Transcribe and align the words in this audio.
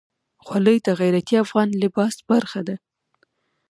خولۍ 0.45 0.77
د 0.85 0.87
غیرتي 0.99 1.35
افغان 1.43 1.69
لباس 1.83 2.15
برخه 2.31 2.61
ده. 2.67 2.75